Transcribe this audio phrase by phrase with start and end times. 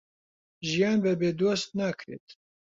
[0.69, 2.27] ژیان بەبێ دۆست ناکرێت